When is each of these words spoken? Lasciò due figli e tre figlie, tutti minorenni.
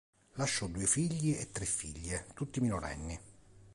Lasciò 0.33 0.65
due 0.65 0.87
figli 0.87 1.29
e 1.35 1.51
tre 1.51 1.65
figlie, 1.65 2.25
tutti 2.33 2.59
minorenni. 2.59 3.19